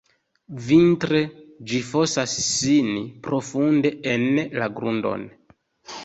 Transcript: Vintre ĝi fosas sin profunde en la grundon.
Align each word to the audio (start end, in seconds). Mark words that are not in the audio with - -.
Vintre 0.67 1.19
ĝi 1.71 1.81
fosas 1.89 2.33
sin 2.45 2.89
profunde 3.27 3.91
en 4.13 4.25
la 4.63 4.71
grundon. 4.81 5.27